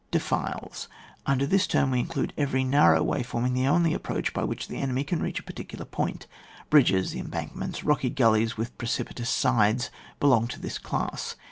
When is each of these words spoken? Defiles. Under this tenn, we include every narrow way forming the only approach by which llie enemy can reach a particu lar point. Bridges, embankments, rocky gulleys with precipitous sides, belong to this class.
Defiles. 0.09 0.87
Under 1.27 1.45
this 1.45 1.67
tenn, 1.67 1.91
we 1.91 1.99
include 1.99 2.33
every 2.35 2.63
narrow 2.63 3.03
way 3.03 3.21
forming 3.21 3.53
the 3.53 3.67
only 3.67 3.93
approach 3.93 4.33
by 4.33 4.43
which 4.43 4.67
llie 4.67 4.79
enemy 4.79 5.03
can 5.03 5.21
reach 5.21 5.39
a 5.39 5.43
particu 5.43 5.77
lar 5.77 5.85
point. 5.85 6.25
Bridges, 6.71 7.13
embankments, 7.13 7.83
rocky 7.83 8.09
gulleys 8.09 8.57
with 8.57 8.75
precipitous 8.79 9.29
sides, 9.29 9.91
belong 10.19 10.47
to 10.47 10.59
this 10.59 10.79
class. 10.79 11.35